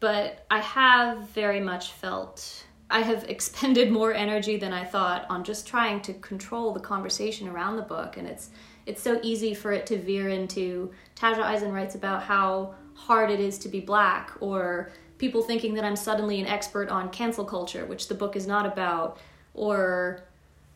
But 0.00 0.46
I 0.50 0.60
have 0.60 1.28
very 1.28 1.60
much 1.60 1.92
felt 1.92 2.64
I 2.92 3.00
have 3.00 3.24
expended 3.24 3.90
more 3.90 4.12
energy 4.12 4.58
than 4.58 4.74
I 4.74 4.84
thought 4.84 5.24
on 5.30 5.44
just 5.44 5.66
trying 5.66 6.02
to 6.02 6.12
control 6.12 6.72
the 6.72 6.80
conversation 6.80 7.48
around 7.48 7.76
the 7.76 7.82
book, 7.82 8.18
and 8.18 8.28
it's 8.28 8.50
it's 8.84 9.02
so 9.02 9.18
easy 9.22 9.54
for 9.54 9.72
it 9.72 9.86
to 9.86 9.96
veer 9.96 10.28
into 10.28 10.92
Tajja 11.16 11.42
Isen 11.42 11.72
writes 11.72 11.94
about 11.94 12.24
how 12.24 12.74
hard 12.94 13.30
it 13.30 13.40
is 13.40 13.58
to 13.60 13.68
be 13.68 13.80
black, 13.80 14.32
or 14.40 14.92
people 15.16 15.40
thinking 15.40 15.72
that 15.74 15.84
I'm 15.84 15.96
suddenly 15.96 16.38
an 16.38 16.46
expert 16.46 16.90
on 16.90 17.08
cancel 17.08 17.46
culture, 17.46 17.86
which 17.86 18.08
the 18.08 18.14
book 18.14 18.36
is 18.36 18.46
not 18.46 18.66
about, 18.66 19.18
or 19.54 20.24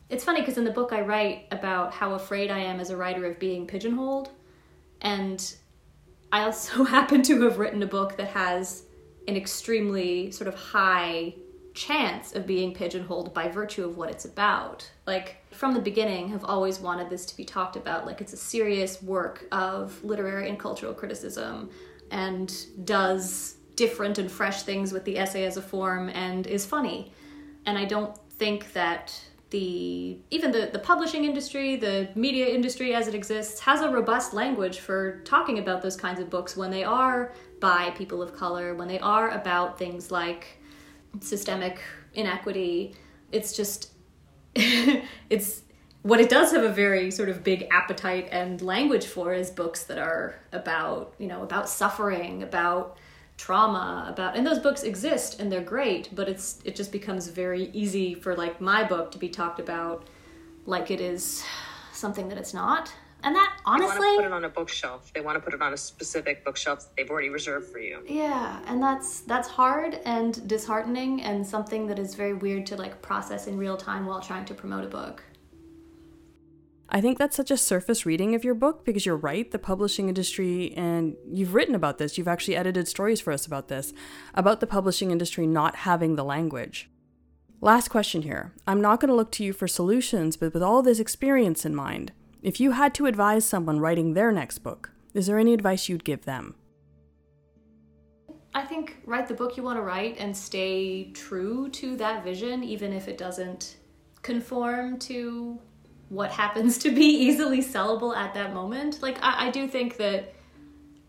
it's 0.09 0.23
funny 0.23 0.41
because 0.41 0.57
in 0.57 0.63
the 0.63 0.71
book 0.71 0.91
I 0.91 1.01
write 1.01 1.45
about 1.51 1.93
how 1.93 2.13
afraid 2.13 2.49
I 2.49 2.59
am 2.59 2.79
as 2.79 2.89
a 2.89 2.97
writer 2.97 3.25
of 3.27 3.37
being 3.37 3.67
pigeonholed, 3.67 4.31
and 5.01 5.55
I 6.31 6.45
also 6.45 6.83
happen 6.95 7.21
to 7.23 7.41
have 7.43 7.59
written 7.59 7.83
a 7.83 7.87
book 7.87 8.17
that 8.17 8.29
has 8.29 8.85
an 9.27 9.35
extremely 9.35 10.31
sort 10.31 10.47
of 10.47 10.55
high 10.55 11.35
chance 11.77 12.33
of 12.33 12.47
being 12.47 12.73
pigeonholed 12.73 13.33
by 13.35 13.47
virtue 13.47 13.85
of 13.85 13.97
what 13.97 14.09
it's 14.09 14.25
about. 14.25 14.89
Like, 15.05 15.37
from 15.51 15.75
the 15.75 15.79
beginning, 15.79 16.29
have 16.29 16.43
always 16.43 16.79
wanted 16.79 17.07
this 17.09 17.23
to 17.27 17.37
be 17.37 17.45
talked 17.45 17.75
about 17.75 18.05
like 18.05 18.19
it's 18.19 18.33
a 18.33 18.37
serious 18.37 19.01
work 19.03 19.45
of 19.51 20.03
literary 20.03 20.49
and 20.49 20.59
cultural 20.59 20.93
criticism 20.93 21.69
and 22.09 22.51
does 22.83 23.57
different 23.75 24.17
and 24.17 24.31
fresh 24.31 24.63
things 24.63 24.91
with 24.91 25.05
the 25.05 25.19
essay 25.19 25.45
as 25.45 25.55
a 25.55 25.61
form 25.61 26.09
and 26.09 26.47
is 26.47 26.65
funny. 26.65 27.11
And 27.67 27.77
I 27.77 27.85
don't 27.85 28.17
think 28.31 28.73
that 28.73 29.13
the 29.51 30.17
even 30.31 30.51
the, 30.51 30.69
the 30.73 30.79
publishing 30.79 31.25
industry, 31.25 31.75
the 31.75 32.09
media 32.15 32.47
industry 32.47 32.95
as 32.95 33.07
it 33.07 33.13
exists, 33.13 33.59
has 33.59 33.81
a 33.81 33.89
robust 33.89 34.33
language 34.33 34.79
for 34.79 35.21
talking 35.25 35.59
about 35.59 35.83
those 35.83 35.95
kinds 35.95 36.19
of 36.19 36.29
books 36.29 36.57
when 36.57 36.71
they 36.71 36.83
are 36.83 37.33
by 37.59 37.91
people 37.91 38.21
of 38.21 38.35
color, 38.35 38.73
when 38.73 38.87
they 38.87 38.99
are 38.99 39.29
about 39.29 39.77
things 39.77 40.11
like 40.11 40.56
systemic 41.21 41.79
inequity. 42.13 42.95
It's 43.31 43.55
just, 43.55 43.91
it's 44.55 45.61
what 46.01 46.19
it 46.19 46.29
does 46.29 46.51
have 46.51 46.63
a 46.63 46.69
very 46.69 47.11
sort 47.11 47.29
of 47.29 47.43
big 47.43 47.67
appetite 47.71 48.29
and 48.31 48.61
language 48.61 49.05
for 49.05 49.33
is 49.33 49.51
books 49.51 49.83
that 49.85 49.97
are 49.97 50.39
about, 50.51 51.13
you 51.17 51.27
know, 51.27 51.43
about 51.43 51.69
suffering, 51.69 52.43
about 52.43 52.97
trauma, 53.37 54.05
about, 54.07 54.35
and 54.35 54.47
those 54.47 54.59
books 54.59 54.83
exist 54.83 55.39
and 55.39 55.51
they're 55.51 55.61
great, 55.61 56.09
but 56.15 56.27
it's, 56.27 56.59
it 56.63 56.75
just 56.75 56.91
becomes 56.91 57.27
very 57.27 57.69
easy 57.73 58.15
for 58.15 58.35
like 58.35 58.61
my 58.61 58.83
book 58.83 59.11
to 59.11 59.17
be 59.17 59.29
talked 59.29 59.59
about 59.59 60.07
like 60.65 60.91
it 60.91 61.01
is 61.01 61.43
something 61.93 62.29
that 62.29 62.37
it's 62.37 62.53
not 62.53 62.91
and 63.23 63.35
that 63.35 63.57
honestly, 63.65 63.95
they 63.95 63.99
want 63.99 64.15
to 64.15 64.21
put 64.21 64.25
it 64.25 64.31
on 64.33 64.43
a 64.45 64.49
bookshelf. 64.49 65.11
They 65.13 65.21
want 65.21 65.35
to 65.35 65.39
put 65.41 65.53
it 65.53 65.61
on 65.61 65.73
a 65.73 65.77
specific 65.77 66.45
bookshelf 66.45 66.79
that 66.79 66.95
they've 66.95 67.09
already 67.09 67.29
reserved 67.29 67.71
for 67.71 67.79
you. 67.79 68.01
Yeah, 68.05 68.61
and 68.67 68.81
that's 68.81 69.21
that's 69.21 69.47
hard 69.47 69.95
and 70.05 70.47
disheartening, 70.47 71.23
and 71.23 71.45
something 71.45 71.87
that 71.87 71.99
is 71.99 72.15
very 72.15 72.33
weird 72.33 72.65
to 72.67 72.75
like 72.75 73.01
process 73.01 73.47
in 73.47 73.57
real 73.57 73.77
time 73.77 74.05
while 74.05 74.21
trying 74.21 74.45
to 74.45 74.53
promote 74.53 74.83
a 74.83 74.87
book. 74.87 75.23
I 76.89 77.01
think 77.01 77.17
that's 77.17 77.35
such 77.35 77.51
a 77.51 77.57
surface 77.57 78.05
reading 78.05 78.33
of 78.33 78.45
your 78.45 78.55
book 78.55 78.85
because 78.85 79.05
you're 79.05 79.17
right. 79.17 79.49
The 79.51 79.59
publishing 79.59 80.07
industry, 80.07 80.73
and 80.75 81.17
you've 81.29 81.53
written 81.53 81.75
about 81.75 81.97
this, 81.97 82.17
you've 82.17 82.29
actually 82.29 82.55
edited 82.55 82.87
stories 82.87 83.19
for 83.19 83.33
us 83.33 83.45
about 83.45 83.67
this, 83.67 83.91
about 84.33 84.61
the 84.61 84.67
publishing 84.67 85.11
industry 85.11 85.45
not 85.45 85.77
having 85.77 86.15
the 86.15 86.23
language. 86.23 86.89
Last 87.59 87.89
question 87.89 88.21
here. 88.21 88.53
I'm 88.65 88.79
not 88.79 89.01
going 89.01 89.09
to 89.09 89.15
look 89.15 89.31
to 89.33 89.43
you 89.43 89.51
for 89.51 89.67
solutions, 89.67 90.37
but 90.37 90.53
with 90.53 90.63
all 90.63 90.81
this 90.81 90.99
experience 90.99 91.65
in 91.65 91.75
mind, 91.75 92.13
if 92.47 92.61
you 92.61 92.71
had 92.71 92.93
to 92.93 93.07
advise 93.07 93.43
someone 93.43 93.77
writing 93.77 94.13
their 94.13 94.31
next 94.31 94.59
book, 94.59 94.91
is 95.13 95.27
there 95.27 95.37
any 95.37 95.53
advice 95.53 95.89
you'd 95.89 96.05
give 96.05 96.23
them? 96.23 96.55
I 98.55 98.63
think 98.63 98.95
write 99.05 99.27
the 99.27 99.33
book 99.33 99.57
you 99.57 99.63
want 99.63 99.77
to 99.77 99.81
write 99.81 100.15
and 100.17 100.35
stay 100.35 101.11
true 101.11 101.67
to 101.71 101.97
that 101.97 102.23
vision, 102.23 102.63
even 102.63 102.93
if 102.93 103.09
it 103.09 103.17
doesn't 103.17 103.75
conform 104.21 104.97
to 104.99 105.59
what 106.07 106.31
happens 106.31 106.77
to 106.77 106.89
be 106.89 107.03
easily 107.27 107.59
sellable 107.59 108.15
at 108.15 108.33
that 108.35 108.53
moment. 108.53 109.01
Like, 109.01 109.21
I, 109.21 109.47
I 109.47 109.51
do 109.51 109.67
think 109.67 109.97
that 109.97 110.33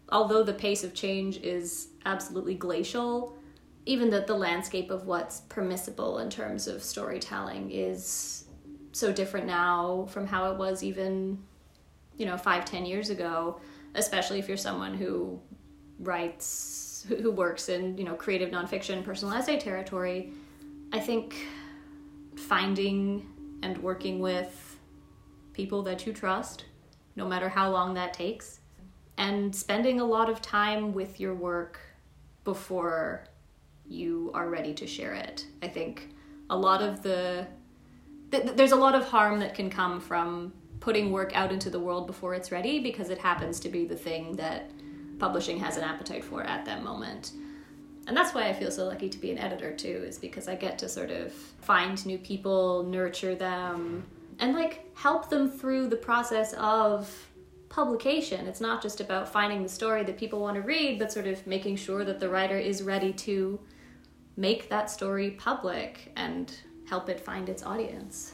although 0.09 0.42
the 0.42 0.54
pace 0.54 0.83
of 0.83 0.92
change 0.92 1.37
is 1.37 1.90
absolutely 2.04 2.57
glacial, 2.57 3.37
even 3.87 4.11
that 4.11 4.26
the 4.26 4.35
landscape 4.35 4.90
of 4.90 5.07
what's 5.07 5.42
permissible 5.42 6.18
in 6.18 6.30
terms 6.30 6.66
of 6.66 6.83
storytelling 6.83 7.71
is 7.71 8.48
so 8.92 9.12
different 9.12 9.47
now 9.47 10.07
from 10.11 10.26
how 10.26 10.50
it 10.50 10.59
was 10.59 10.83
even 10.83 11.38
you 12.16 12.26
know 12.26 12.37
five 12.37 12.64
ten 12.64 12.85
years 12.85 13.11
ago 13.11 13.61
especially 13.95 14.38
if 14.38 14.49
you're 14.49 14.57
someone 14.57 14.95
who 14.95 15.40
writes 16.00 17.07
who 17.09 17.30
works 17.30 17.68
in 17.68 17.97
you 17.97 18.04
know 18.04 18.14
creative 18.14 18.50
nonfiction 18.50 19.04
personal 19.04 19.35
essay 19.35 19.59
territory 19.59 20.33
i 20.92 20.99
think 20.99 21.47
finding 22.37 23.26
and 23.62 23.76
working 23.78 24.21
with 24.21 24.78
people 25.52 25.83
that 25.83 26.07
you 26.07 26.12
trust 26.12 26.64
no 27.16 27.26
matter 27.26 27.49
how 27.49 27.71
long 27.71 27.95
that 27.95 28.12
takes 28.12 28.61
and 29.18 29.54
spending 29.54 30.00
a 30.00 30.04
lot 30.04 30.30
of 30.30 30.40
time 30.40 30.95
with 30.95 31.18
your 31.18 31.35
work 31.35 31.80
before 32.45 33.25
you 33.87 34.30
are 34.33 34.49
ready 34.49 34.73
to 34.75 34.87
share 34.87 35.14
it. 35.14 35.45
I 35.62 35.68
think 35.68 36.14
a 36.50 36.57
lot 36.57 36.83
of 36.83 37.02
the 37.02 37.47
th- 38.30 38.56
there's 38.56 38.73
a 38.73 38.76
lot 38.76 38.94
of 38.94 39.04
harm 39.08 39.40
that 39.40 39.54
can 39.54 39.70
come 39.70 40.00
from 40.00 40.52
putting 40.80 41.12
work 41.12 41.32
out 41.35 41.52
into 41.52 41.70
the 41.70 41.80
world 41.80 42.06
before 42.06 42.35
it's 42.35 42.52
ready 42.52 42.78
because 42.78 43.11
it 43.11 43.18
happens 43.18 43.61
to 43.61 43.68
be 43.68 43.85
the 43.85 43.97
thing 43.97 44.37
that 44.37 44.70
publishing 45.18 45.58
has 45.58 45.76
an 45.76 45.85
appetite 45.85 46.25
for 46.25 46.42
at 46.42 46.64
that 46.64 46.82
moment. 46.82 47.32
And 48.06 48.16
that's 48.16 48.35
why 48.35 48.49
I 48.49 48.54
feel 48.54 48.70
so 48.70 48.87
lucky 48.87 49.08
to 49.11 49.18
be 49.18 49.30
an 49.30 49.38
editor 49.38 49.75
too, 49.75 50.02
is 50.06 50.18
because 50.18 50.49
I 50.49 50.54
get 50.54 50.78
to 50.78 50.88
sort 50.88 51.11
of 51.11 51.32
find 51.32 52.04
new 52.06 52.16
people, 52.16 52.85
nurture 52.85 53.35
them, 53.35 54.06
and 54.38 54.54
like 54.54 54.90
help 54.97 55.28
them 55.28 55.50
through 55.50 55.88
the 55.88 55.97
process 55.97 56.54
of 56.54 57.28
publication. 57.68 58.47
It's 58.47 58.62
not 58.62 58.80
just 58.80 59.00
about 59.00 59.28
finding 59.28 59.62
the 59.62 59.68
story 59.68 60.04
that 60.04 60.16
people 60.16 60.40
want 60.40 60.54
to 60.54 60.62
read, 60.62 60.99
but 60.99 61.12
sort 61.12 61.26
of 61.26 61.47
making 61.47 61.76
sure 61.76 62.04
that 62.04 62.18
the 62.18 62.28
writer 62.30 62.56
is 62.56 62.82
ready 62.82 63.12
to 63.12 63.61
make 64.37 64.70
that 64.70 64.90
story 64.90 65.32
public 65.32 66.12
and 66.16 66.54
help 66.88 67.09
it 67.09 67.21
find 67.21 67.49
its 67.49 67.62
audience. 67.62 68.33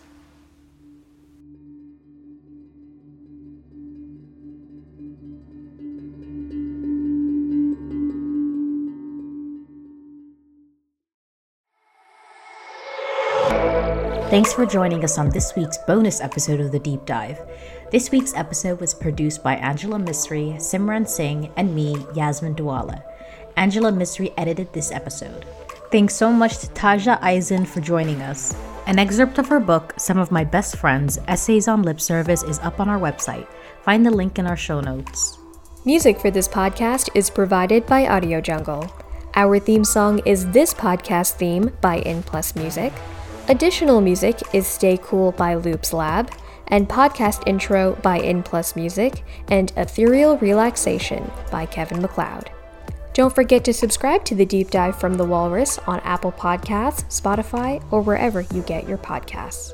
Thanks 14.30 14.52
for 14.52 14.66
joining 14.66 15.04
us 15.04 15.16
on 15.16 15.30
this 15.30 15.54
week's 15.54 15.78
bonus 15.87 16.20
episode 16.20 16.58
of 16.58 16.73
The 16.73 16.80
Deep 16.80 17.04
Dive. 17.06 17.38
This 17.92 18.11
week's 18.11 18.34
episode 18.34 18.80
was 18.80 18.92
produced 18.92 19.44
by 19.44 19.54
Angela 19.56 19.99
Misri, 19.99 20.56
Simran 20.56 21.08
Singh, 21.08 21.52
and 21.56 21.73
me, 21.73 22.04
Yasmin 22.16 22.54
Duale. 22.54 23.00
Angela 23.56 23.92
Misri 23.92 24.34
edited 24.37 24.73
this 24.73 24.90
episode. 24.90 25.44
Thanks 25.94 26.16
so 26.16 26.32
much 26.32 26.58
to 26.58 26.66
Tajja 26.70 27.20
Isen 27.20 27.64
for 27.64 27.80
joining 27.80 28.20
us. 28.20 28.52
An 28.88 28.98
excerpt 28.98 29.38
of 29.38 29.46
her 29.46 29.60
book, 29.60 29.94
Some 29.96 30.18
of 30.18 30.32
My 30.32 30.42
Best 30.42 30.74
Friends 30.76 31.20
Essays 31.28 31.68
on 31.68 31.84
Lip 31.84 32.00
Service, 32.00 32.42
is 32.42 32.58
up 32.58 32.80
on 32.80 32.88
our 32.88 32.98
website. 32.98 33.46
Find 33.82 34.04
the 34.04 34.10
link 34.10 34.40
in 34.40 34.44
our 34.44 34.56
show 34.56 34.80
notes. 34.80 35.38
Music 35.84 36.18
for 36.18 36.32
this 36.32 36.48
podcast 36.48 37.10
is 37.14 37.30
provided 37.30 37.86
by 37.86 38.08
Audio 38.08 38.40
Jungle. 38.40 38.92
Our 39.36 39.60
theme 39.60 39.84
song 39.84 40.18
is 40.26 40.50
This 40.50 40.74
Podcast 40.74 41.34
Theme 41.34 41.70
by 41.80 41.98
In 41.98 42.24
Plus 42.24 42.56
Music. 42.56 42.92
Additional 43.46 44.00
music 44.00 44.40
is 44.52 44.66
Stay 44.66 44.98
Cool 45.00 45.30
by 45.30 45.54
Loops 45.54 45.92
Lab, 45.92 46.32
and 46.66 46.88
podcast 46.88 47.46
intro 47.46 47.94
by 48.02 48.18
In 48.18 48.42
Plus 48.42 48.74
Music, 48.74 49.22
and 49.46 49.72
Ethereal 49.76 50.38
Relaxation 50.38 51.30
by 51.52 51.66
Kevin 51.66 52.02
MacLeod. 52.02 52.50
Don't 53.14 53.33
forget 53.33 53.64
to 53.66 53.73
subscribe 53.73 54.25
to 54.25 54.35
the 54.35 54.44
Deep 54.44 54.73
Dive 54.73 54.99
from 54.99 55.14
the 55.14 55.25
Walrus 55.25 55.78
on 55.87 56.00
Apple 56.00 56.33
Podcasts, 56.33 57.04
Spotify, 57.04 57.80
or 57.92 58.02
wherever 58.02 58.40
you 58.40 58.61
get 58.62 58.88
your 58.88 58.99
podcasts. 58.99 59.73